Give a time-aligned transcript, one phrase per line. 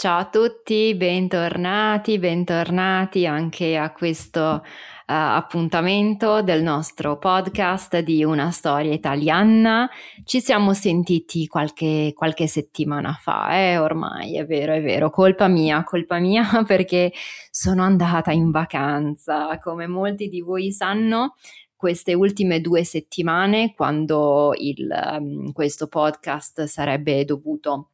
[0.00, 4.62] Ciao a tutti, bentornati, bentornati anche a questo uh,
[5.04, 9.90] appuntamento del nostro podcast di Una storia italiana.
[10.24, 15.84] Ci siamo sentiti qualche, qualche settimana fa, eh, ormai è vero, è vero, colpa mia,
[15.84, 17.12] colpa mia perché
[17.50, 19.58] sono andata in vacanza.
[19.58, 21.34] Come molti di voi sanno,
[21.76, 27.90] queste ultime due settimane, quando il, um, questo podcast sarebbe dovuto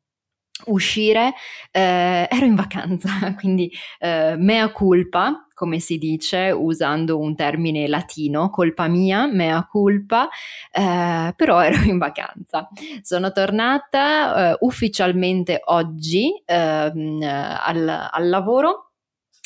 [0.64, 1.34] uscire,
[1.70, 8.50] eh, ero in vacanza, quindi eh, mea culpa, come si dice usando un termine latino,
[8.50, 10.28] colpa mia, mea culpa,
[10.72, 12.68] eh, però ero in vacanza.
[13.02, 18.86] Sono tornata eh, ufficialmente oggi ehm, al, al lavoro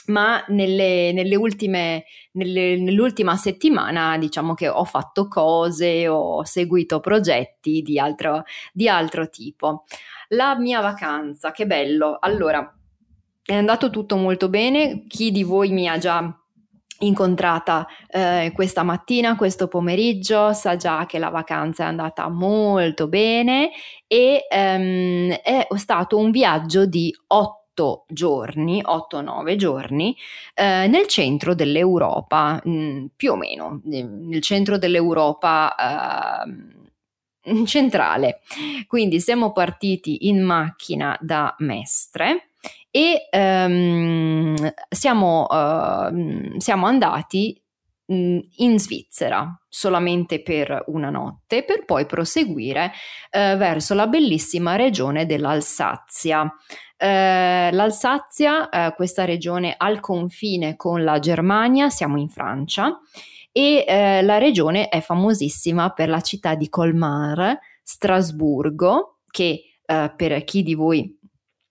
[0.07, 7.81] ma nelle, nelle ultime, nelle, nell'ultima settimana diciamo che ho fatto cose, ho seguito progetti
[7.83, 9.85] di altro, di altro tipo.
[10.33, 12.17] La mia vacanza, che bello.
[12.21, 12.73] Allora,
[13.43, 15.07] è andato tutto molto bene.
[15.09, 16.33] Chi di voi mi ha già
[17.01, 23.71] incontrata eh, questa mattina, questo pomeriggio, sa già che la vacanza è andata molto bene
[24.07, 30.17] e ehm, è stato un viaggio di otto giorni, 8-9 giorni,
[30.55, 35.75] eh, nel centro dell'Europa, mh, mm, più o meno, nel centro dell'Europa.
[36.45, 36.79] Eh,
[37.65, 38.41] centrale.
[38.87, 42.51] Quindi siamo partiti in macchina da Mestre
[42.91, 47.61] e um, siamo, uh, siamo andati
[48.13, 52.91] in Svizzera solamente per una notte per poi proseguire
[53.31, 56.53] eh, verso la bellissima regione dell'Alsazia.
[56.97, 63.01] Eh, L'Alsazia, eh, questa regione al confine con la Germania, siamo in Francia
[63.53, 70.45] e eh, la regione è famosissima per la città di Colmar, Strasburgo, che eh, per
[70.45, 71.19] chi di voi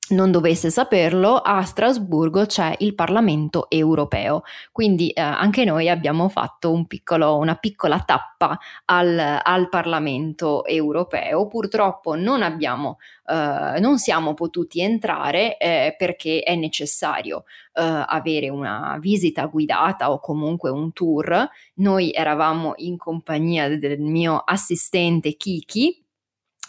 [0.10, 6.72] non dovesse saperlo, a Strasburgo c'è il Parlamento europeo, quindi eh, anche noi abbiamo fatto
[6.72, 11.48] un piccolo, una piccola tappa al, al, Parlamento europeo.
[11.48, 12.98] Purtroppo non, abbiamo,
[13.28, 17.44] eh, non siamo potuti entrare eh, perché è necessario
[17.74, 21.48] eh, avere una visita guidata o comunque un tour.
[21.76, 26.04] Noi eravamo in compagnia del mio assistente Kiki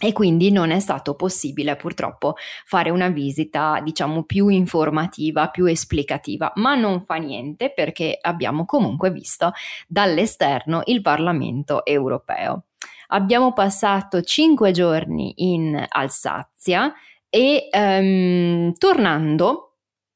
[0.02, 2.34] e quindi non è stato possibile purtroppo
[2.64, 9.10] fare una visita diciamo più informativa, più esplicativa, ma non fa niente perché abbiamo comunque
[9.10, 9.52] visto
[9.86, 12.64] dall'esterno il Parlamento europeo.
[13.08, 16.92] Abbiamo passato cinque giorni in Alsazia
[17.28, 19.69] e um, tornando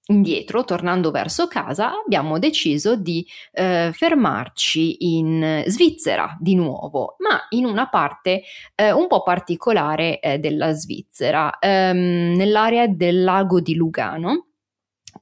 [0.06, 7.64] indietro, tornando verso casa, abbiamo deciso di eh, fermarci in Svizzera di nuovo, ma in
[7.64, 8.42] una parte
[8.74, 14.48] eh, un po' particolare eh, della Svizzera, ehm, nell'area del lago di Lugano,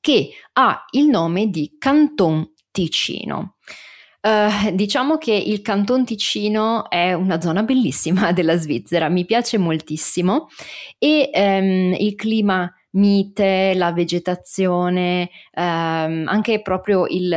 [0.01, 3.57] che ha il nome di Canton Ticino.
[4.23, 10.47] Uh, diciamo che il Canton Ticino è una zona bellissima della Svizzera, mi piace moltissimo
[10.97, 17.35] e um, il clima mite, la vegetazione, ehm, anche proprio il,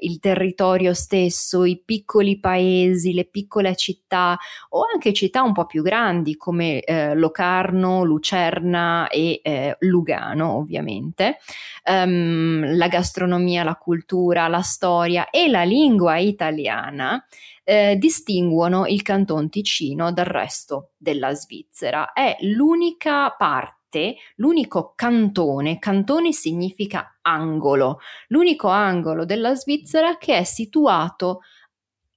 [0.00, 4.36] il, territorio stesso, i piccoli paesi, le piccole città
[4.70, 11.38] o anche città un po' più grandi come eh, Locarno, Lucerna e eh, Lugano ovviamente,
[11.84, 17.24] ehm, la gastronomia, la cultura, la storia e la lingua italiana
[17.64, 22.12] eh, distinguono il Canton Ticino dal resto della Svizzera.
[22.12, 27.98] È l'unica parte parte, l'unico cantone, cantone significa angolo,
[28.28, 31.40] l'unico angolo della Svizzera che è situato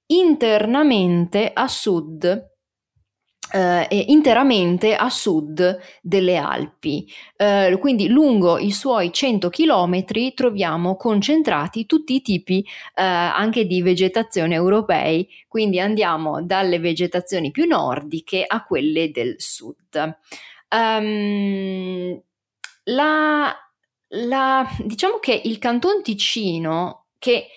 [0.06, 2.52] internamente a sud
[3.54, 7.08] eh, interamente a sud delle Alpi.
[7.36, 12.66] Eh, quindi lungo i suoi 100 chilometri troviamo concentrati tutti i tipi
[12.96, 20.18] eh, anche di vegetazione europei, quindi andiamo dalle vegetazioni più nordiche a quelle del sud.
[20.74, 22.20] Um,
[22.86, 23.56] la,
[24.08, 27.48] la, diciamo che il Canton Ticino, che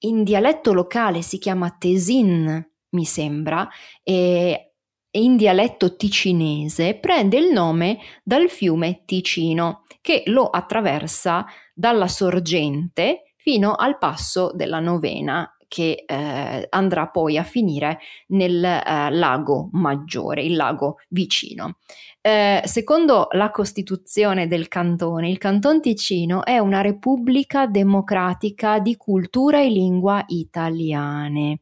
[0.00, 3.68] in dialetto locale si chiama Tesin, mi sembra,
[4.02, 4.72] e
[5.12, 13.74] in dialetto ticinese prende il nome dal fiume Ticino, che lo attraversa dalla sorgente fino
[13.74, 20.56] al passo della Novena, che eh, andrà poi a finire nel eh, lago maggiore, il
[20.56, 21.76] lago vicino.
[22.20, 29.62] Eh, secondo la Costituzione del cantone, il Canton Ticino è una repubblica democratica di cultura
[29.62, 31.60] e lingua italiane.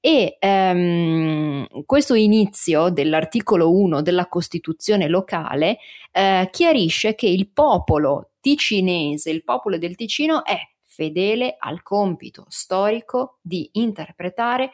[0.00, 5.78] E ehm, questo inizio dell'articolo 1 della Costituzione locale
[6.12, 10.58] eh, chiarisce che il popolo ticinese, il popolo del Ticino è
[10.94, 14.70] fedele al compito storico di interpretare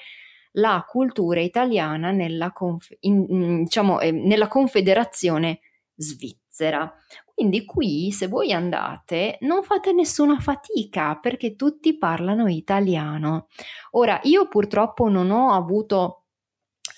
[0.53, 5.61] la cultura italiana nella, conf- in, diciamo, eh, nella Confederazione
[5.95, 6.93] svizzera.
[7.33, 13.47] Quindi qui, se voi andate, non fate nessuna fatica perché tutti parlano italiano.
[13.93, 16.20] Ora, io purtroppo non ho avuto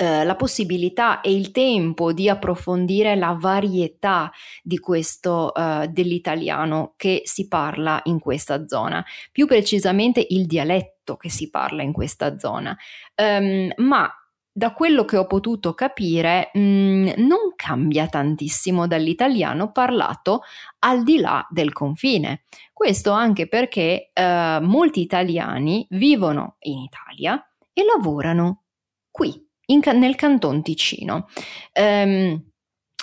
[0.03, 7.23] eh, la possibilità e il tempo di approfondire la varietà di questo eh, dell'italiano che
[7.25, 12.77] si parla in questa zona, più precisamente il dialetto che si parla in questa zona.
[13.15, 14.13] Um, ma
[14.51, 20.41] da quello che ho potuto capire, mh, mm, non cambia tantissimo dall'italiano parlato
[20.81, 22.43] al di là del confine.
[22.73, 27.41] Questo anche perché eh, molti italiani vivono in Italia
[27.73, 28.65] e lavorano
[29.09, 31.29] qui in, nel Canton Ticino.
[31.75, 32.51] Um,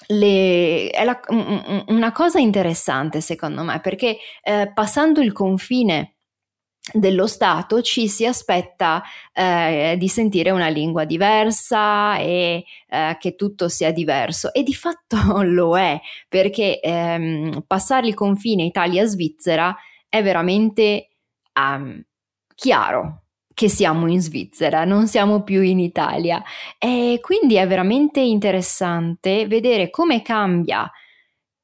[0.07, 1.19] le, è la,
[1.87, 6.15] una cosa interessante secondo me perché eh, passando il confine
[6.91, 9.03] dello Stato ci si aspetta
[9.33, 15.17] eh, di sentire una lingua diversa e eh, che tutto sia diverso e di fatto
[15.43, 19.75] lo è perché ehm, passare il confine Italia-Svizzera
[20.07, 21.09] è veramente
[21.59, 22.01] um,
[22.55, 23.23] chiaro
[23.59, 26.41] che siamo in Svizzera, non siamo più in Italia.
[26.77, 30.89] E quindi è veramente interessante vedere come cambia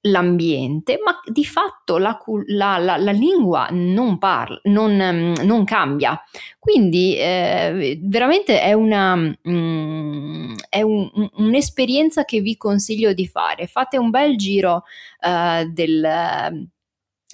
[0.01, 6.21] l'ambiente, ma di fatto la, la, la, la lingua non, parla, non, non cambia.
[6.59, 13.67] Quindi eh, veramente è, una, mm, è un, un'esperienza che vi consiglio di fare.
[13.67, 14.83] Fate un bel giro
[15.21, 16.67] eh, del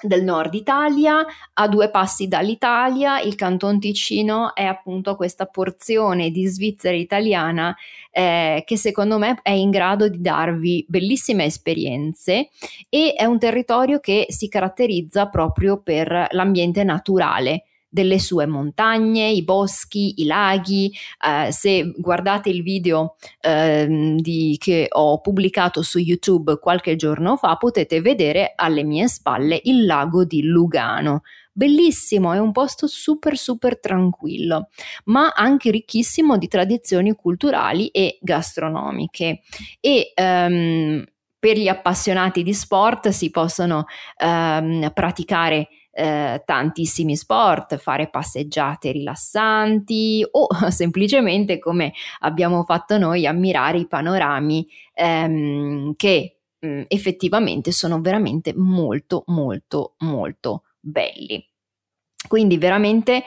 [0.07, 6.45] del nord Italia, a due passi dall'Italia, il Canton Ticino è appunto questa porzione di
[6.47, 7.75] Svizzera italiana
[8.11, 12.49] eh, che secondo me è in grado di darvi bellissime esperienze
[12.89, 19.43] e è un territorio che si caratterizza proprio per l'ambiente naturale delle sue montagne, i
[19.43, 20.91] boschi, i laghi.
[21.23, 27.57] Eh, se guardate il video eh, di, che ho pubblicato su YouTube qualche giorno fa,
[27.57, 31.23] potete vedere alle mie spalle il lago di Lugano.
[31.51, 34.69] Bellissimo, è un posto super super tranquillo,
[35.05, 39.41] ma anche ricchissimo di tradizioni culturali e gastronomiche.
[39.81, 41.03] E um,
[41.37, 43.85] per gli appassionati di sport si possono
[44.23, 53.77] um, praticare eh, tantissimi sport, fare passeggiate rilassanti o semplicemente come abbiamo fatto noi ammirare
[53.77, 61.45] i panorami ehm, che mh, mm, effettivamente sono veramente molto molto molto belli.
[62.27, 63.23] Quindi veramente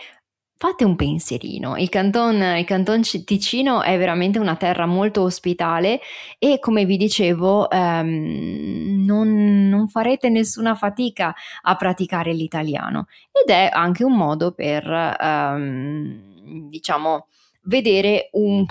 [0.56, 1.76] fate un pensierino.
[1.76, 6.00] Il canton, il canton Ticino è veramente una terra molto ospitale
[6.38, 13.68] e come vi dicevo ehm, non, non, farete nessuna fatica a praticare l'italiano ed è
[13.73, 17.26] anche un modo per ehm, diciamo
[17.64, 18.64] vedere un,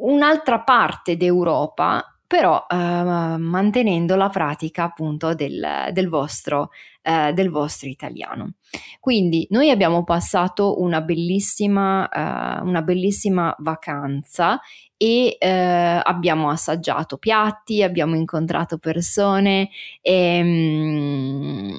[0.00, 6.68] un'altra parte d'Europa però eh, mantenendo la pratica appunto del, del, vostro,
[7.00, 8.52] eh, del, vostro, italiano.
[9.00, 14.60] Quindi noi abbiamo passato una bellissima, eh, una bellissima vacanza
[14.98, 19.70] e eh, abbiamo assaggiato piatti, abbiamo incontrato persone
[20.02, 21.72] e, mm,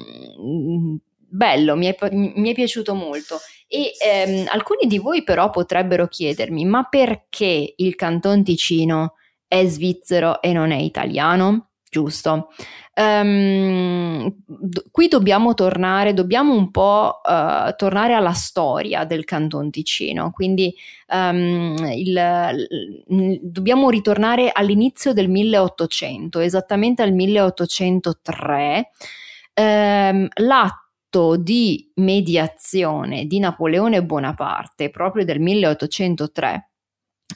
[1.28, 3.36] bello, mi è, mi è, piaciuto molto.
[3.68, 9.14] E ehm, alcuni di voi però potrebbero chiedermi, ma perché il Canton Ticino
[9.50, 12.50] è svizzero e non è italiano, giusto?
[12.94, 20.30] Um, d- qui dobbiamo tornare, dobbiamo un po' uh, tornare alla storia del Canton Ticino,
[20.30, 20.72] quindi
[21.08, 22.66] um, il,
[23.08, 28.90] il, dobbiamo ritornare all'inizio del 1800, esattamente al 1803.
[29.52, 36.69] Um, l'atto di mediazione di Napoleone Bonaparte, proprio del 1803,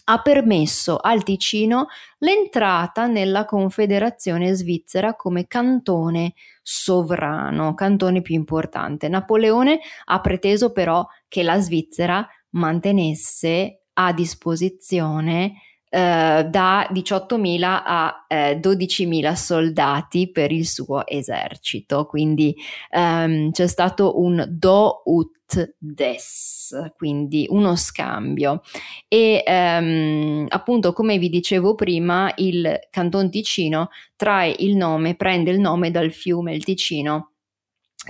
[0.05, 1.87] ha permesso al Ticino
[2.19, 9.09] l'entrata nella Confederazione svizzera come cantone sovrano, cantone più importante.
[9.09, 15.55] Napoleone ha preteso però che la Svizzera mantenesse a disposizione
[15.89, 22.55] eh, da 18.000 a eh, 12.000 soldati per il suo esercito, quindi
[22.91, 25.31] ehm, c'è stato un do ut
[25.79, 28.63] des, quindi uno scambio.
[29.09, 35.61] E ehm, appunto, come vi dicevo prima, il Canton Ticino trae il nome, prende il
[35.61, 37.31] nome dal fiume il Ticino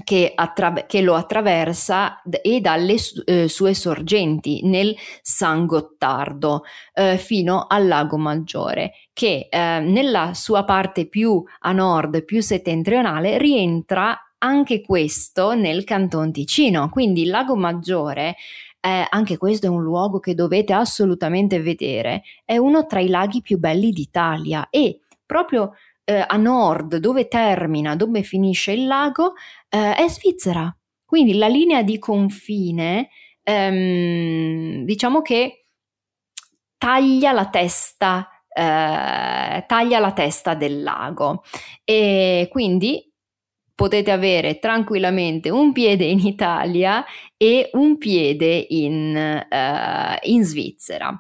[0.03, 2.97] che, attra- che, lo attraversa e dalle
[3.27, 10.65] eh, sue sorgenti nel San Gottardo eh, fino al lago Maggiore, che eh, nella sua
[10.65, 16.91] parte più a nord, più settentrionale, rientra anche questo nel Canton Ticino.
[16.91, 18.37] Quindi il lago Maggiore
[18.81, 23.41] eh, anche questo è un luogo che dovete assolutamente vedere, è uno tra i laghi
[23.41, 25.73] più belli d'Italia e proprio
[26.05, 29.33] eh, a nord, dove termina, dove finisce il lago,
[29.71, 30.75] eh, è Svizzera.
[31.03, 33.09] Quindi la linea di confine,
[33.43, 35.65] ehm, diciamo che
[36.77, 41.43] taglia la testa, eh, taglia la testa del lago
[41.85, 43.14] e quindi
[43.75, 47.05] potete avere tranquillamente un piede in Italia
[47.37, 51.13] e un piede in, eh, in Svizzera.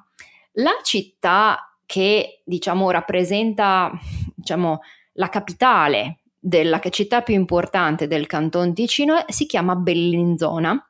[0.53, 3.91] La città che diciamo rappresenta
[4.35, 4.81] diciamo,
[5.15, 10.89] la capitale della città più importante del Canton Ticino si chiama Bellinzona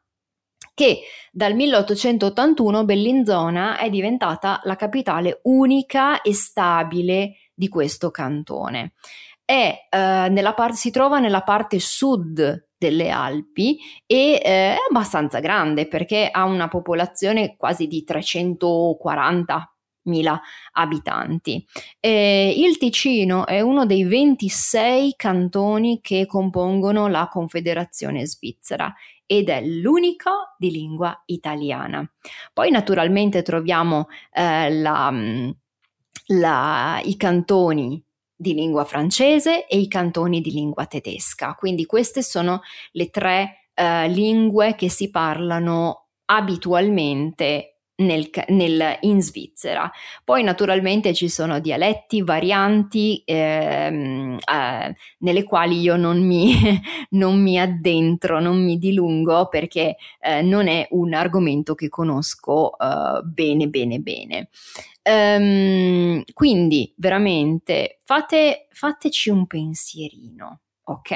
[0.75, 8.95] che dal 1881 Bellinzona è diventata la capitale unica e stabile di questo cantone.
[9.45, 15.87] È, eh, parte, si trova nella parte sud delle Alpi e eh, è abbastanza grande
[15.87, 19.75] perché ha una popolazione quasi di 340
[20.05, 20.41] mila
[20.73, 21.65] abitanti.
[22.01, 28.93] Eh, il Ticino è uno dei 26 cantoni che compongono la Confederazione Svizzera
[29.27, 32.07] ed è l'unico di lingua italiana.
[32.53, 35.51] Poi naturalmente troviamo eh, la, mm,
[36.27, 38.03] la, i cantoni
[38.37, 42.61] di lingua francese e i cantoni di lingua tedesca, quindi queste sono
[42.93, 49.91] le tre eh, lingue che si parlano abitualmente nel, nel, in Svizzera.
[50.25, 56.55] Poi naturalmente ci sono dialetti, varianti ehm, eh, nelle quali io non mi,
[57.11, 63.21] non mi, addentro, non mi dilungo perché eh, non è un argomento che conosco eh,
[63.23, 64.49] bene bene bene.
[65.07, 71.13] Um, quindi veramente fate, fateci un pensierino Ok,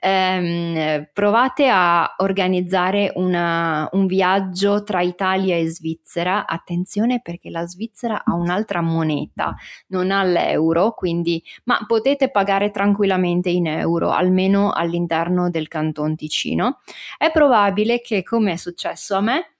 [0.00, 6.44] um, provate a organizzare una, un viaggio tra Italia e Svizzera.
[6.44, 9.54] Attenzione perché la Svizzera ha un'altra moneta,
[9.88, 16.80] non ha l'euro, quindi, ma potete pagare tranquillamente in euro, almeno all'interno del Canton Ticino.
[17.16, 19.56] È probabile che, come è successo a me,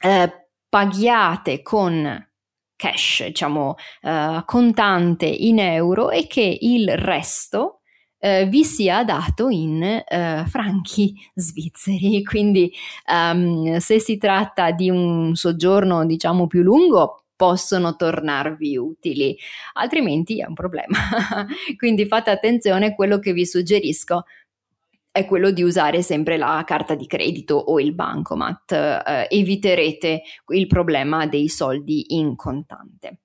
[0.00, 2.26] eh, paghiate con
[2.74, 7.81] cash, diciamo, eh, contante in euro e che il resto
[8.24, 12.22] eh, vi sia dato in eh, franchi svizzeri.
[12.24, 12.72] Quindi
[13.12, 19.36] um, se si tratta di un soggiorno diciamo più lungo, possono tornarvi utili,
[19.72, 20.96] altrimenti è un problema.
[21.76, 24.22] Quindi fate attenzione, quello che vi suggerisco
[25.10, 30.66] è quello di usare sempre la carta di credito o il bancomat, eh, eviterete il
[30.68, 33.21] problema dei soldi in contante.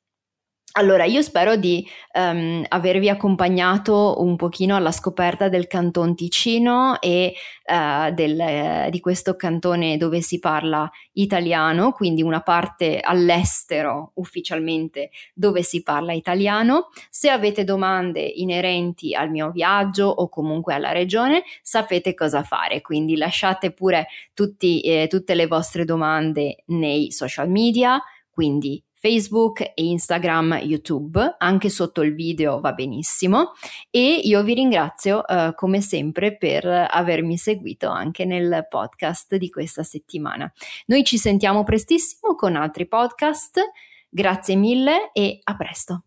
[0.78, 7.34] Allora, io spero di um, avervi accompagnato un pochino alla scoperta del Canton Ticino e
[7.66, 15.10] uh, del, uh, di questo cantone dove si parla italiano, quindi una parte all'estero ufficialmente
[15.34, 16.90] dove si parla italiano.
[17.10, 23.18] Se avete domande inerenti al mio viaggio o comunque alla regione, sapete cosa fare, quindi
[23.18, 31.36] lasciate pure tutti, eh, tutte le vostre domande nei social media, quindi Facebook Instagram, YouTube,
[31.38, 33.52] anche sotto il video va benissimo
[33.92, 39.84] e io vi ringrazio uh, come sempre per avermi seguito anche nel podcast di questa
[39.84, 40.52] settimana.
[40.88, 43.62] Noi ci sentiamo prestissimo con altri podcast,
[44.10, 46.04] grazie mille e a presto.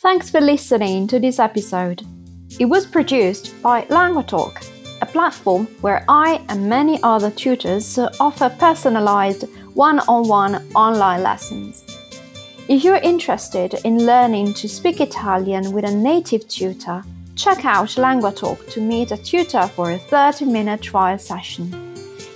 [0.00, 2.02] Thanks for listening to this episode.
[2.58, 4.58] It was produced by LanguaTalk,
[5.02, 9.44] a platform where I and many other tutors offer personalized
[9.74, 11.84] one on one online lessons.
[12.68, 17.02] If you're interested in learning to speak Italian with a native tutor,
[17.34, 21.66] check out LanguaTalk to meet a tutor for a 30 minute trial session.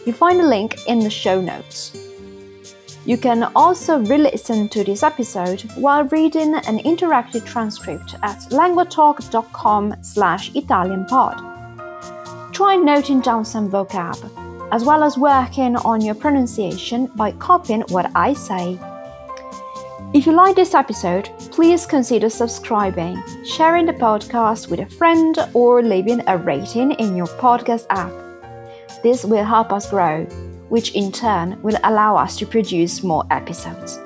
[0.04, 1.96] You find a link in the show notes.
[3.04, 10.50] You can also re-listen to this episode while reading an interactive transcript at languatalk.com slash
[10.52, 11.55] italianpod.
[12.56, 14.16] Try noting down some vocab,
[14.72, 18.78] as well as working on your pronunciation by copying what I say.
[20.14, 25.82] If you like this episode, please consider subscribing, sharing the podcast with a friend, or
[25.82, 28.10] leaving a rating in your podcast app.
[29.02, 30.24] This will help us grow
[30.70, 34.00] which in turn will allow us to produce more episodes.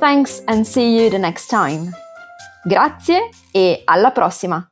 [0.00, 1.94] Thanks and see you the next time.
[2.66, 4.71] Grazie e alla prossima!